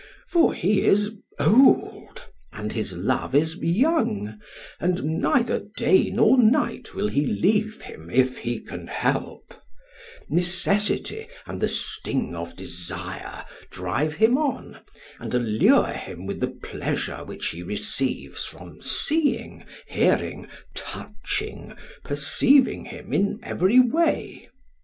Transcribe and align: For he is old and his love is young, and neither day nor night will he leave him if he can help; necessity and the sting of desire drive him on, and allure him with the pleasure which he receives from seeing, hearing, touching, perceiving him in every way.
For 0.27 0.55
he 0.55 0.81
is 0.83 1.11
old 1.37 2.25
and 2.51 2.71
his 2.73 2.97
love 2.97 3.35
is 3.35 3.55
young, 3.57 4.39
and 4.79 5.03
neither 5.21 5.59
day 5.77 6.09
nor 6.09 6.41
night 6.41 6.95
will 6.95 7.07
he 7.07 7.23
leave 7.27 7.81
him 7.83 8.09
if 8.09 8.39
he 8.39 8.59
can 8.61 8.87
help; 8.87 9.53
necessity 10.27 11.27
and 11.45 11.61
the 11.61 11.67
sting 11.67 12.33
of 12.35 12.55
desire 12.55 13.45
drive 13.69 14.15
him 14.15 14.39
on, 14.39 14.79
and 15.19 15.35
allure 15.35 15.93
him 15.93 16.25
with 16.25 16.39
the 16.39 16.47
pleasure 16.63 17.23
which 17.23 17.49
he 17.49 17.61
receives 17.61 18.43
from 18.43 18.81
seeing, 18.81 19.63
hearing, 19.85 20.47
touching, 20.73 21.75
perceiving 22.03 22.85
him 22.85 23.13
in 23.13 23.39
every 23.43 23.79
way. 23.79 24.49